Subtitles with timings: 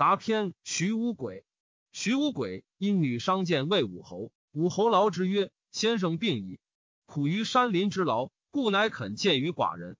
[0.00, 1.44] 杂篇徐无鬼。
[1.92, 6.58] 徐无鬼因女商见魏武侯，武侯劳之曰：“先生病矣，
[7.04, 9.98] 苦于山林之劳，故乃肯见于寡人。”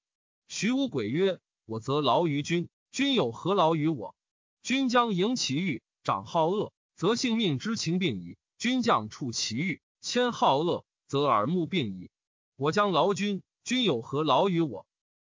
[0.49, 4.17] 徐无鬼曰：“我则劳于君，君有何劳于我？
[4.63, 12.11] 君将迎其欲，长好恶，则性命之情病矣；君将触其欲，迁好恶，则耳目病矣。
[12.57, 14.87] 我将劳君，君有何劳于我？”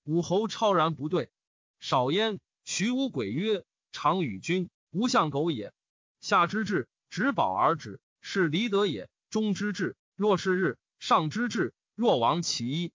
[0.08, 1.30] 武侯超然不对。
[1.82, 5.74] 少焉，徐无鬼曰：“常与君，无相狗也。”
[6.22, 12.92] 下之至，执宝而止，是离德也；中之至，若是日；上之至，若亡其一。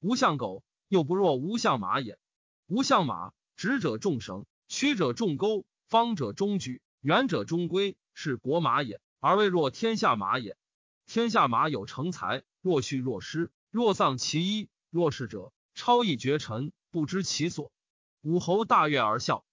[0.00, 2.18] 无相狗，又不若无相马也。
[2.66, 10.56] 无相马，直者重绳，曲者重钩，方者中举，圆者中规，是国马也，而未若天下马也。
[11.04, 17.70] 天下马有成才，若虚若失，若丧其一，若是者，超逸绝尘，不知其所。
[18.22, 19.44] 武侯大悦而笑。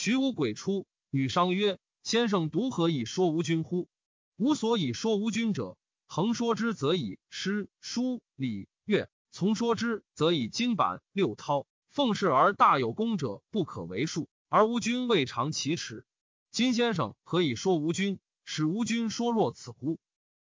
[0.00, 1.80] 徐无鬼出，女商曰。
[2.04, 3.88] 先生独何以说无君乎？
[4.36, 11.66] 无所以说无君者，横说之则以诗书礼乐，从说之则以金板六韬。
[11.90, 16.04] 奉事而大有功者不可为数，而无君未尝其耻。
[16.52, 19.98] 今先生何以说无君，使无君说若此乎？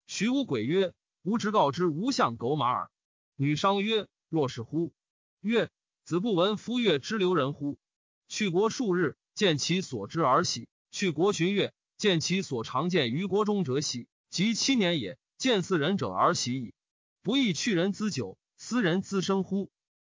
[0.06, 0.94] 徐无鬼曰
[1.24, 2.92] ：“吾直告之无相狗马耳。”
[3.38, 4.92] 女商曰：“若是乎？”
[5.40, 5.72] 曰
[6.04, 7.78] ：“子不闻夫乐之流人乎？
[8.28, 16.74] 去国数日，见其所知而喜。”去国寻乐，见其所常见于国中者喜，及七年也，见似人者而喜矣。
[17.22, 19.70] 不亦去人资久，斯人资生乎？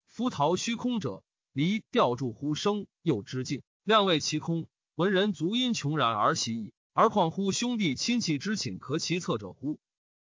[0.09, 4.67] 夫陶虚空者，离吊住乎生，又之境，量谓其空。
[4.97, 9.79] 闻人足因穷然而喜矣，而况乎兄弟亲戚之请可其策者乎？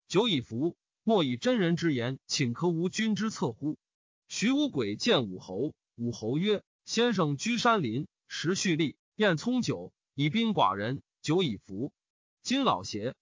[0.08, 3.78] 久以服，莫以真人之言请可无君之策乎？
[4.28, 11.92] 徐无鬼见武侯，武侯曰：“先生居山林，食蓄力，宴葱酒。”以宾寡人，酒以服。
[12.42, 13.16] 今老邪？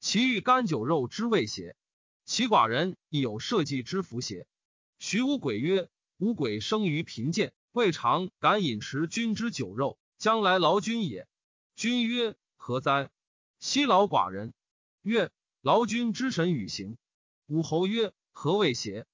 [0.00, 1.76] 其欲甘酒肉之味邪？
[2.24, 4.46] 其寡人亦有社稷之福邪？
[4.98, 11.28] 徐无鬼曰：“吾鬼生于贫贱，未尝敢饮食君之酒肉，将来劳君也。”
[11.76, 13.10] 君曰：“何哉？
[13.60, 14.54] 昔劳寡人。”
[15.02, 16.96] 曰：“劳君之神与行。”
[17.48, 19.06] 武侯曰：“何谓邪？”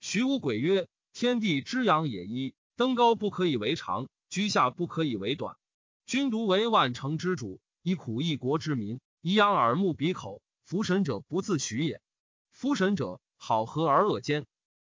[0.00, 2.24] 徐无鬼曰：“天地之阳也。
[2.26, 5.56] 一登高不可以为常，居下不可以为短。”
[6.04, 10.42] 君独为万乘之主，以苦一国之民，以养耳目鼻口。
[10.62, 12.02] 夫神者不自许也。
[12.50, 14.44] 夫神者，好合而恶兼。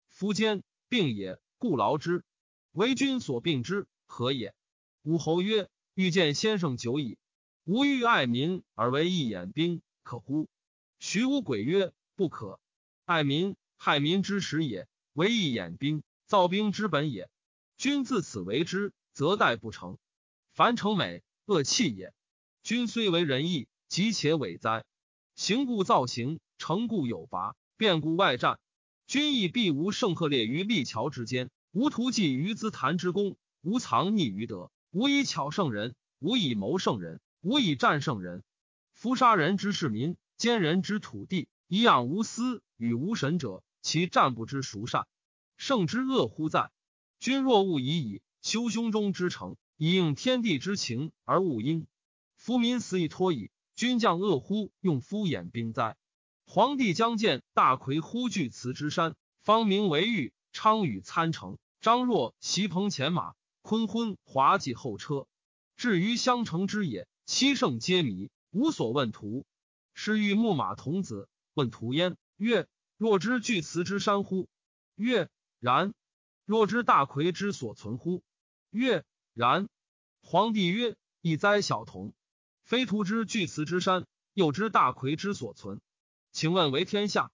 [0.08, 2.24] 夫兼病也，故劳之。
[2.72, 4.52] 为君所病之，何也？
[5.04, 7.16] 武侯曰：“欲见先生久矣。
[7.62, 10.48] 吾欲爱民而为一眼兵，可乎？”
[10.98, 12.58] 徐无鬼曰：“不可。
[13.04, 17.30] 爱民，害民之始也；为一眼兵，造兵之本也。
[17.76, 19.96] 君自此为之，则待不成。”
[20.52, 22.12] 凡成美恶气也。
[22.62, 24.84] 君虽为仁义，急且伪哉！
[25.36, 28.60] 行故造行，成故有罚，变故外战。
[29.06, 38.44] 君亦必无圣赫列于立桥之间，无图计于资坛之功，无藏匿于德，无以巧胜人，无以谋胜人，无以战胜人。
[38.92, 45.06] 夫杀人之士民，奸人之土地，以养无私与无神者，其战不知孰善？
[45.56, 46.70] 胜之恶乎哉？
[47.20, 49.56] 君若勿以矣修胸中之诚。
[49.76, 51.88] 以应天地之情而勿因，
[52.36, 53.50] 夫民死以托矣。
[53.74, 54.70] 君将恶乎？
[54.80, 55.96] 用夫衍兵哉？
[56.46, 61.58] 皇帝将见大魁乎巨祠之山，方名为玉，昌宇参城。
[61.80, 65.26] 张若袭棚前马，坤昏滑稽后车。
[65.76, 69.44] 至于襄城之野，七圣皆迷，无所问途。
[69.92, 74.48] 是欲牧马童子问途焉，曰：若知巨祠之山乎？
[74.94, 75.28] 曰：
[75.58, 75.92] 然。
[76.44, 78.22] 若知大魁之所存乎？
[78.70, 79.04] 曰。
[79.34, 79.68] 然，
[80.22, 82.14] 皇帝曰：“一哉，小童！
[82.64, 85.82] 非图之巨祠之山，又知大魁之所存，
[86.32, 87.30] 请问为天下？”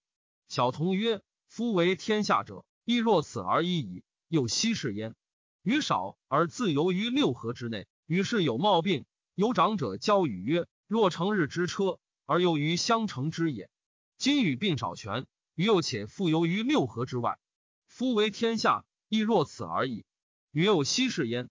[0.49, 4.03] 小童曰：“夫为天下者，亦若此而已矣。
[4.27, 5.15] 又奚是焉？
[5.61, 9.05] 余少而自由于六合之内，于是有冒病。
[9.33, 13.69] 有长者教语曰：‘若成日之车，而又于相成之也。’
[14.19, 15.25] 今与病少全，
[15.55, 17.39] 余又且复游于六合之外。
[17.87, 20.03] 夫为天下，亦若此而已。
[20.53, 21.49] 余又奚事焉？”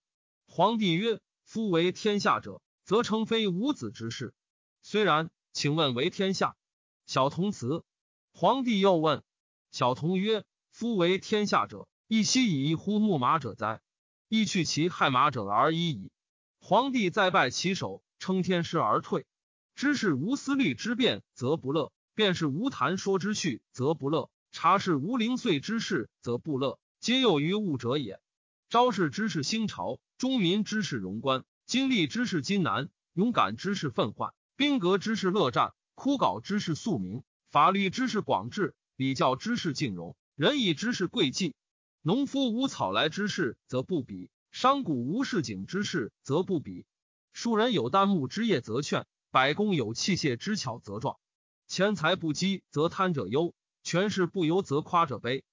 [0.49, 4.33] 皇帝曰：“夫为天下者，则成非五子之事。
[4.81, 6.57] 虽然，请问为天下？”
[7.05, 7.85] 小童辞。
[8.33, 9.23] 皇帝又问
[9.71, 13.83] 小童曰：“夫为天下者，亦奚以一乎牧马者哉？
[14.29, 16.11] 亦去其害马者而已矣。”
[16.65, 19.27] 皇帝再拜其手，称天师而退。
[19.75, 26.79] 知是无思虑之变，则不乐；便是无谈说之序，则不乐；察是无零碎之事，则不乐。
[27.01, 28.22] 皆有于物者也。
[28.73, 30.01] 昭氏之士兴朝。
[30.17, 41.55] 中民之士荣官，经历之士金难，勇敢之士愤患，兵革之士乐战，枯槁之士肃明，法律之士广治，礼教之士敬容，仁义之士贵忌。
[42.01, 46.87] 农夫无草来之事，则不比；商贾无市井之事，则不比。
[47.35, 51.19] 庶人有旦暮之业，则劝；百工有器械之巧，则壮。
[51.67, 53.53] 钱财不积，则贪者忧；
[53.83, 55.45] 权势不由，则夸者悲。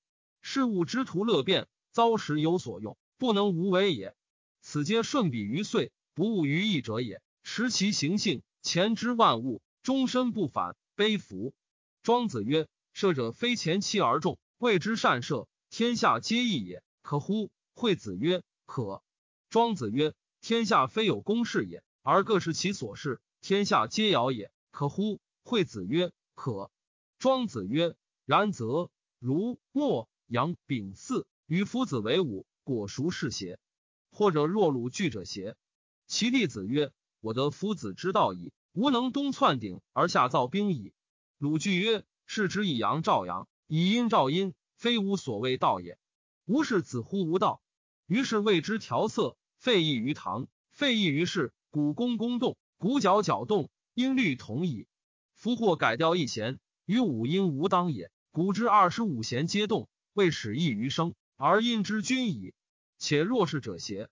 [0.41, 4.15] 事物之徒乐变，遭时有所用，不能无为也。
[4.61, 7.21] 此皆顺彼于岁，不务于义者也。
[7.43, 11.53] 持其行性，前之万物，终身不反，悲服。
[12.01, 17.51] 庄子曰：“射者非前期而众，谓之善射。”天下皆义也，可乎？
[17.75, 19.03] 惠子曰：可。
[19.49, 25.19] 庄子曰：天下非有公事也，而各是其所事，天下皆尧也，可乎？
[25.43, 26.71] 惠子曰：可。
[27.19, 27.95] 庄子曰：
[28.25, 28.89] 然则
[29.19, 32.45] 如墨阳丙巳与夫子为伍，
[32.75, 33.57] 果孰是邪？
[34.11, 35.55] 或者若鲁惧者邪？
[36.05, 40.93] 其弟子曰：我得夫子之道矣，吾能东窜鼎而下造兵矣。
[41.37, 44.53] 鲁惧曰：是之以阳照阳，以阴照阴。
[44.75, 45.97] 非无所谓道也，
[46.45, 47.61] 吾是子乎无道。
[48.07, 51.51] 于是谓之调色，废异于堂，废异于世。
[51.69, 54.87] 古宫宫动，鼓角角动，音律同矣。
[55.33, 58.09] 夫或改调一弦，与五音无当也。
[58.31, 62.53] 古之二十五弦皆动，未始异于声，而音之均矣。
[62.99, 64.09] 且若是者邪？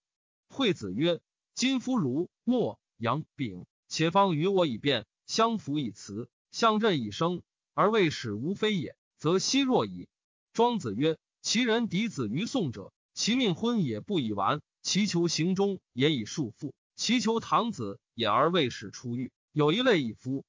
[0.47, 1.19] 惠子曰：
[1.53, 7.43] 今夫如墨阳丙，且方与我以变，相辅以辞，相振以声，
[7.73, 10.07] 而未始无非也，则奚若矣。
[10.53, 19.33] 庄子曰：“其人嫡子于宋者，其命婚也不以完；其求行中也以束缚；其求堂子也而未始出狱。
[19.51, 20.45] 有一类以夫。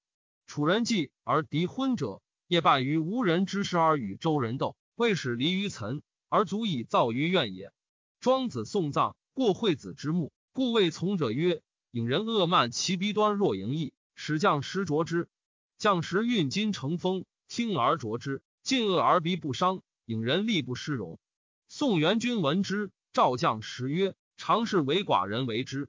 [0.47, 7.73] 楚人祭而敌昏者，夜半于无人之师而与周人斗，未始离于岑而足以造于怨也。”
[8.21, 11.63] 庄子送葬过惠子之墓，故谓从者曰
[11.93, 15.29] ：“引人恶慢其鼻端若盈溢，使将师啄之。
[15.77, 21.21] 将时运金成风，听而啄之，进恶而鼻不伤。”引人力不失容。
[21.69, 25.89] 宋元君闻之，召将时曰：“常是为寡人为之。”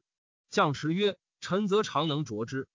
[0.52, 2.68] 将时曰：“臣则常能着之。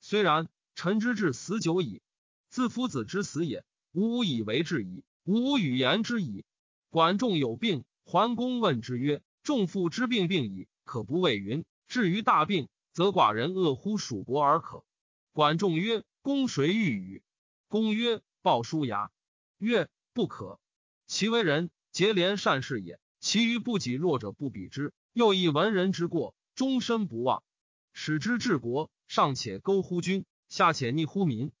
[0.00, 2.00] 虽然，臣之至死久矣。
[2.48, 6.44] 自夫子之死也，吾以为治矣，吾无语言之矣。”
[6.88, 11.64] 管仲有病，桓公问之曰：“仲父之病病矣，可不谓云？
[11.88, 14.84] 至于大病，则寡人恶乎蜀国而可。”
[15.32, 17.22] 管仲曰：“公谁欲与？”
[17.68, 19.10] 公曰：“鲍叔牙。”
[19.58, 20.60] 曰：“不可。”
[21.06, 23.00] 其为人，结连善事也。
[23.20, 27.42] 其余不己弱者不比之，又以文人之过，终身不忘。
[27.92, 31.52] 使之治国，上且勾乎君，下且逆乎民。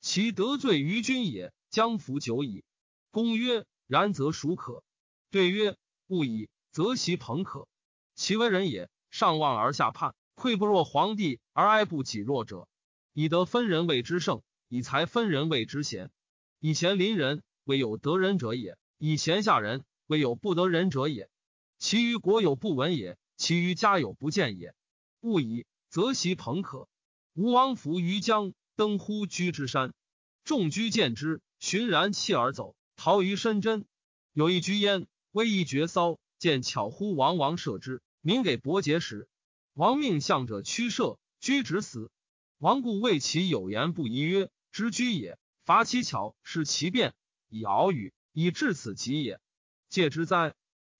[0.00, 2.64] 其得罪于君也，将服久矣。
[3.10, 4.82] 公曰：然则孰可？
[5.30, 5.76] 对曰：
[6.10, 7.68] 不以，则其朋可。
[8.16, 12.66] 其为人也，上望而下盼，愧不若皇帝而哀不己弱者。
[13.12, 16.10] 以德分人谓之圣，以才分人谓之贤。
[16.58, 18.76] 以贤邻人，未有得人者也。
[18.98, 21.30] 以贤下人，未有不得人者也。
[21.78, 24.74] 其余国有不闻也，其余家有不见也。
[25.20, 26.88] 勿以，则袭朋可。
[27.34, 29.94] 吴王弗于江，登乎居之山，
[30.42, 33.86] 众居见之，寻然弃而走，逃于深真。
[34.32, 39.28] 有一居焉，威仪绝骚，见巧乎王王射之，民给伯节时，
[39.74, 42.10] 王命相者驱射，居止死。
[42.58, 47.14] 王故谓其有言不疑曰：“知居也，伐其巧，是其变，
[47.48, 49.40] 以敖语。”以至此极也，
[49.88, 50.54] 戒之哉！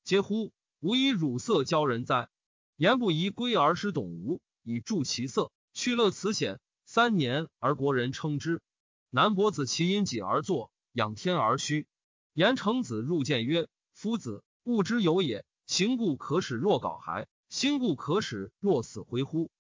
[0.05, 0.53] 嗟乎！
[0.81, 2.29] 吾以乳色教人哉？
[2.75, 6.59] 言不宜归而失董吴，以助其色，去乐此险。
[6.87, 8.61] 三年而国人称之。
[9.11, 11.87] 南伯子其因己而作，仰天而虚。
[12.33, 13.69] 言成子入见曰
[14.01, 15.45] ：“夫子，物之有也。
[15.67, 19.51] 行故可使若槁骸，心故可使若死灰乎？”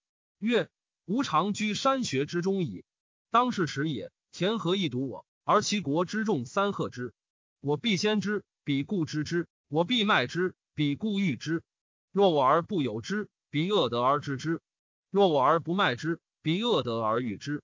[0.40, 0.70] 曰
[1.04, 2.86] ：“吾常居山穴之中矣。
[3.30, 7.12] 当是时也，田禾一睹我，而其国之众三贺之。”
[7.60, 11.62] 我必先知，彼故知之；我必卖之，彼故欲之。
[12.10, 14.60] 若我而不有之，彼恶得而知之；
[15.10, 17.62] 若我而不卖之，彼恶得而欲之。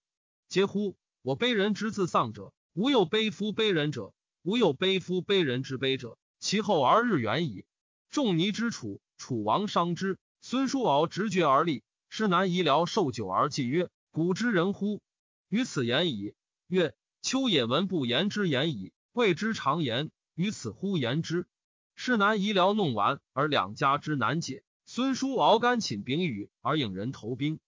[0.50, 0.94] 嗟乎！
[1.22, 7.64] 我悲人之自丧者，无有悲夫悲人者；无有悲夫悲人之悲者，其后而日远矣。
[8.08, 15.02] 仲尼之楚，楚王伤之，孙叔敖直觉而立，师南夷僚受酒而祭曰：“古之人乎？
[15.48, 16.36] 于此言矣。”
[16.68, 21.48] 曰：“秋也闻不言之言矣。”谓之常言，于此乎言之。
[21.96, 24.62] 是南夷僚弄完，而两家之难解。
[24.84, 27.58] 孙叔敖甘寝丙语，而引人投兵。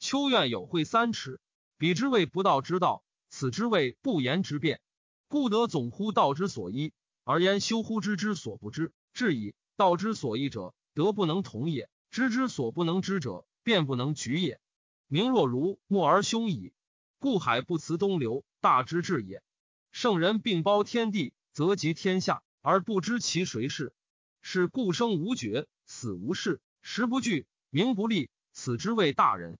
[0.00, 1.40] 秋愿有会三尺，
[1.78, 4.80] 彼之谓不道之道，此之谓不言之辩。
[5.28, 6.92] 故得总乎道之所依，
[7.24, 8.92] 而言修乎知之所不知。
[9.12, 14.60] 至矣，道之所依者，德不能同也；知之所不能知者，辩不能举也。
[15.08, 16.72] 名若如莫而凶矣。
[17.18, 19.42] 故海不辞东流，大之至也。
[19.90, 23.94] 圣人并包天地，则及天下，而不知其谁是。
[24.42, 29.58] 是故生无觉，死无事，时不惧，名不立，此之谓大人。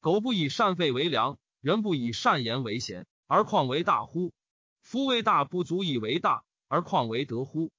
[0.00, 4.34] 苟不以善废为良，人不以善言为贤，而况为大乎？
[4.82, 7.70] 夫为大不足以为大，而况为德乎？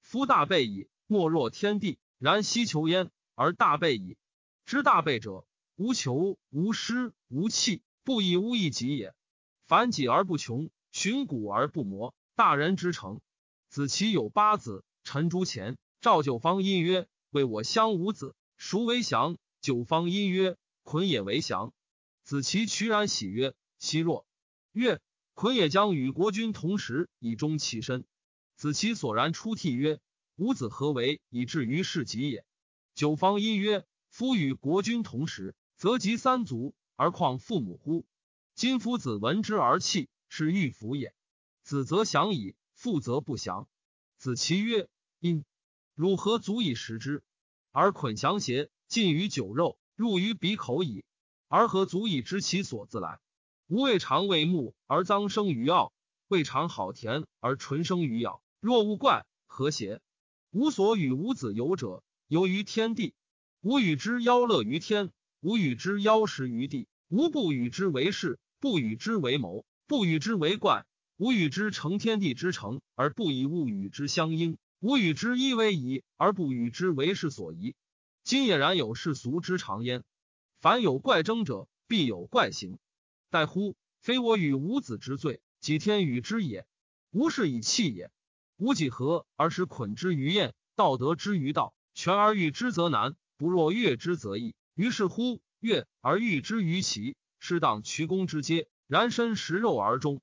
[0.00, 1.98] 夫大备矣，莫若天地。
[2.18, 4.16] 然希求焉，而大备矣。
[4.64, 7.82] 知大备者，无求，无失，无弃。
[8.04, 9.14] 不以物易己也。
[9.66, 13.20] 反己而不穷，循古而不磨，大人之成。
[13.68, 15.76] 子其有八子，陈诸前。
[16.00, 21.72] 赵九方因曰：“为我相无子，孰为祥？”九方因曰：“捆也为祥。”
[22.22, 24.24] 子其渠然喜曰：“奚若？”
[24.70, 25.00] 曰
[25.34, 28.04] ：“捆也将与国君同时，以终其身。”
[28.56, 30.00] 子其所然出涕曰
[30.36, 32.44] ：“吾子何为以至于是己也？”
[32.94, 38.06] 九方因曰：“夫与国君同时，则及三族。”而况父母乎？
[38.54, 41.14] 今夫子闻之而泣，是欲服也。
[41.62, 43.68] 子则降矣，父则不降。
[44.16, 44.88] 子其曰
[45.20, 45.44] ：“因
[45.94, 47.22] 汝何足以食之？
[47.70, 48.70] 而捆降邪？
[48.88, 51.04] 尽于酒肉，入于鼻口矣。
[51.48, 53.20] 而何足以知其所自来？
[53.66, 55.92] 吾未尝为目而脏生于奥，
[56.28, 58.40] 未尝好田而纯生于咬。
[58.66, 60.00] 若勿怪，和谐？
[60.50, 63.14] 吾所与吾子游者，游于天地。
[63.60, 70.84] 吾与之邀乐于天。”吾与之邀食于地，吾不与之为事，不与之为谋，不与之为怪。
[71.16, 74.58] 吾与之成天地之成，而不以物与之相应。
[74.80, 77.76] 吾与之一为宜，而不与之为事所宜。
[78.24, 80.02] 今也然，有世俗之常焉。
[80.58, 82.80] 凡有怪争者，必有怪行。
[83.30, 83.76] 待乎？
[84.00, 86.66] 非我与吾子之罪，几天与之也。
[87.12, 88.10] 吾是以弃也。
[88.56, 90.54] 吾几何而使捆之于燕？
[90.74, 94.54] 道德之于道，权而欲之则难，不若悦之则易。
[94.74, 100.20] 于是乎，悦而欲之于其，是当渠公之阶，然身食肉而终。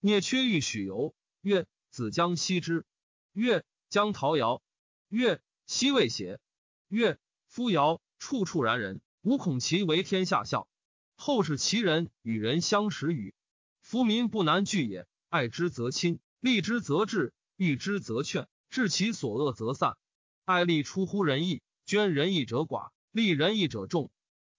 [0.00, 2.84] 聂缺欲许由，曰：“子将息之。”
[3.32, 4.62] 曰：“将陶尧。”
[5.08, 6.40] 曰：“奚未邪？”
[6.88, 10.68] 曰：“夫尧处处然人，吾恐其为天下笑。
[11.14, 13.34] 后世其人与人相识与？
[13.80, 15.06] 夫民不难聚也。
[15.28, 19.96] 爱之则亲，利之则治，欲之则劝，治其所恶则散。
[20.44, 24.10] 爱利出乎仁义，捐仁义者寡。”利仁义者众，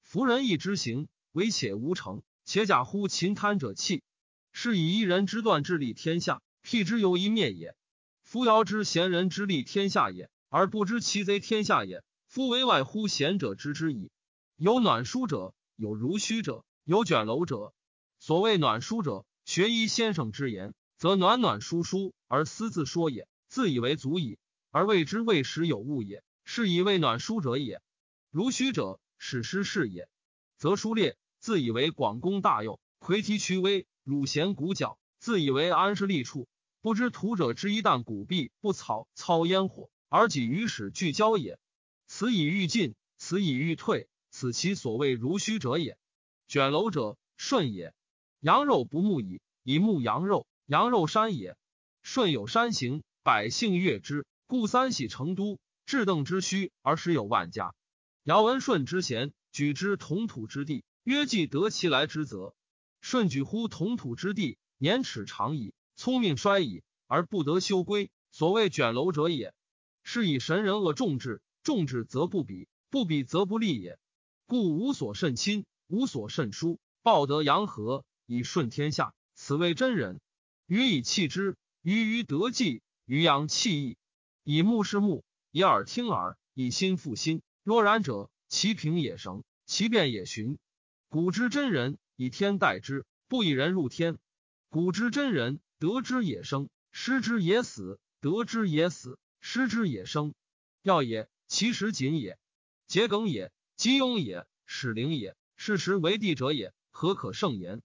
[0.02, 4.02] 夫仁义之行，唯且无成，且假乎秦贪者弃。
[4.52, 7.76] 是以一人之断治利天下，辟之由一灭也。
[8.24, 12.04] 夫尧之贤人之利天下也，而不知其贼天下也。
[12.26, 14.10] 夫为外乎贤者知之矣。
[14.56, 17.76] 有暖书者，有如虚者，有卷楼者。
[18.18, 24.40] 所谓暖书者，学医先生之言，则暖暖疏疏而私自说也，自以为足矣，
[24.72, 27.82] 而谓之未时有物也，是以为暖书者也。
[28.32, 30.06] 如虚者，史诗是也；
[30.58, 36.48] 则书列，自以为广功大用，魁提屈威，汝贤鼓角，自以为安是利处。
[36.82, 41.60] 不知徒者之一旦古壁不草操烟火，而己于史俱交也。
[42.08, 45.98] 此以欲进，此以欲退，此其所谓如虚者也。
[46.48, 47.94] 卷楼者，顺也。
[48.40, 51.56] 羊肉不慕矣，以慕羊肉，羊肉山也。
[52.04, 57.74] 舜有山行，百姓悦之，故三喜成都，至邓之虚而时有万家。
[58.24, 62.54] 尧闻舜之贤，举之同土之地，曰：“既得其来之责。”
[63.02, 69.54] 舜举乎同土之地，年齿长矣，聪明衰矣，而不得修归，所谓卷楼者也。
[70.04, 73.98] 是以神人恶众志，众志则不比，不比则不利也。
[74.46, 80.20] 故无所甚亲，无所甚疏，报得阳和以顺天下，此谓真人。
[80.68, 83.98] 予以弃之，于于得计，于阳弃义。
[84.44, 87.42] 以目视目，以耳听耳，以心复心。
[87.64, 90.58] 若然者，其平也绳，其变也循。
[91.08, 94.18] 古之真人，以天待之，不以人入天。
[94.68, 100.34] 古之真人，得之也生，失之也死；得之也死，失之也生。
[100.82, 102.38] 要也，其实谨也。
[102.90, 107.82] 桔梗也，吉庸也，始灵也，事实为地者也，何可胜言？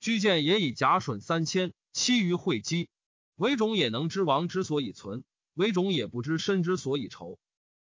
[0.00, 2.90] 居见也以甲损三千，其余会稽。
[3.36, 5.24] 为种也能知王之所以存，
[5.54, 7.38] 为种也不知身之所以愁。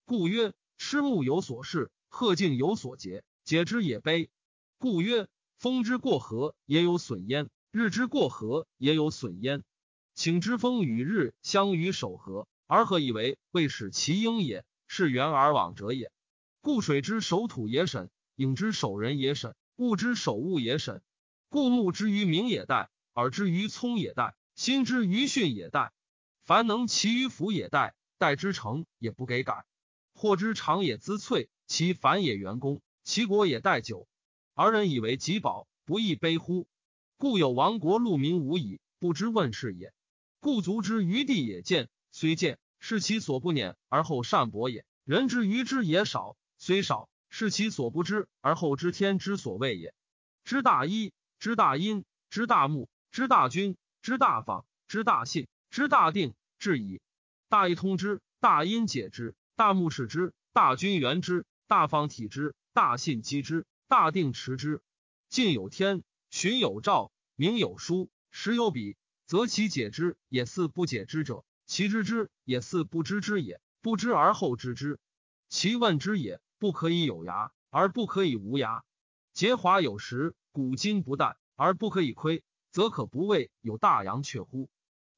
[0.06, 0.54] 故曰。
[0.84, 4.32] 失木有所事，鹤径有所结，解之也悲。
[4.80, 5.28] 故曰：
[5.60, 9.64] 风之过河也有损焉，日之过河也有损焉。
[10.16, 14.66] 请之风与日相与守河，而何以为未使其应也？
[14.88, 16.12] 是圆而往者也。
[16.62, 21.04] 故水之守土也审，影之守人也审，物之守物也审。
[21.48, 25.92] 故木之于明也待，耳之于聪也待，心之于训也待。
[26.44, 29.66] 凡能其于福也待，待之成也不给改。
[30.14, 34.08] 或之长也滋萃，其繁也员工，其国也待久。
[34.54, 36.68] 而人以为己宝，不亦悲乎？
[37.18, 39.94] 故有亡国戮民无矣，不知问事也。
[40.40, 49.94] 故足之于地也见，虽见，是其所不念而后善博也；人之于之也少，虽少，是其所不知而后知天之所谓也。
[50.44, 57.02] 知大一，知大阴，知大木，知大君，知大法，知大信，知大定，至矣。
[57.50, 64.82] 大一通之，大阴解之，大目视之，大君元之，大方体之，大信积之，大定持之。
[65.28, 68.96] 近有天，循有兆，明有书，时有笔。
[69.26, 73.60] 则其解之也似不解之者，其知之也似不知之也。
[73.82, 75.00] 不知而后知之，
[75.50, 78.84] 其问之也不可以有涯而不可以无涯。
[79.34, 84.70] 节华有时，古今不殆而不可以亏，则可不谓有大阳却乎？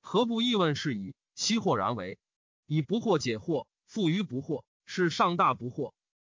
[0.01, 1.15] 何不意问是矣？
[1.35, 2.17] 奚或然为
[2.65, 5.93] 以不惑解惑，复于不惑，是上大不惑。